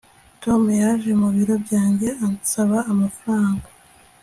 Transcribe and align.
Tom 0.43 0.61
yaje 0.81 1.11
mu 1.21 1.29
biro 1.35 1.55
byanjye 1.65 2.07
ansaba 2.25 2.77
amafaranga 2.91 3.67